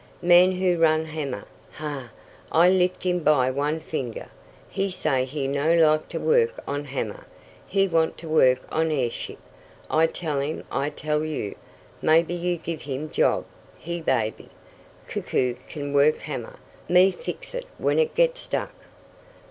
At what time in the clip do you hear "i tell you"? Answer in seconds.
10.71-11.53